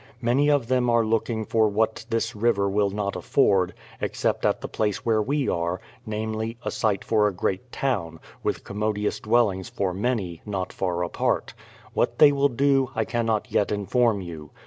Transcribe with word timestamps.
Many 0.19 0.49
of 0.49 0.65
them 0.67 0.89
are 0.89 1.05
looking 1.05 1.45
for 1.45 1.67
what 1.67 2.07
this 2.09 2.35
river 2.35 2.67
will 2.67 2.89
not 2.89 3.15
afford, 3.15 3.75
except 4.01 4.47
at 4.47 4.61
the 4.61 4.67
place 4.67 5.05
where 5.05 5.21
we 5.21 5.47
are, 5.47 5.79
namely, 6.07 6.57
a 6.65 6.71
site 6.71 7.05
for 7.05 7.27
a 7.27 7.31
great 7.31 7.71
town, 7.71 8.19
with 8.41 8.63
commodious 8.63 9.19
dwellings 9.19 9.69
for 9.69 9.93
many, 9.93 10.41
not 10.43 10.73
far 10.73 11.03
apart. 11.03 11.53
What 11.93 12.17
they 12.17 12.31
will 12.31 12.49
do 12.49 12.89
I 12.95 13.05
cannot 13.05 13.51
yet 13.51 13.71
inform 13.71 14.21
you. 14.21 14.49